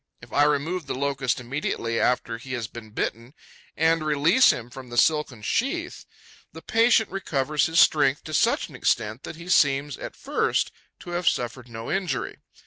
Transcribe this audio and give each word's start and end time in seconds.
If 0.19 0.33
I 0.33 0.45
remove 0.45 0.87
the 0.87 0.95
Locust 0.95 1.39
immediately 1.39 1.99
after 1.99 2.39
he 2.39 2.53
has 2.53 2.65
been 2.67 2.89
bitten 2.89 3.35
and 3.77 4.03
release 4.03 4.51
him 4.51 4.71
from 4.71 4.89
the 4.89 4.97
silken 4.97 5.43
sheath, 5.43 6.05
the 6.53 6.63
patient 6.63 7.11
recovers 7.11 7.67
his 7.67 7.79
strength 7.79 8.23
to 8.23 8.33
such 8.33 8.67
an 8.67 8.75
extent 8.75 9.21
that 9.25 9.35
he 9.35 9.47
seems, 9.47 9.99
at 9.99 10.15
first, 10.15 10.71
to 11.01 11.11
have 11.11 11.29
suffered 11.29 11.69
no 11.69 11.91
injury. 11.91 12.37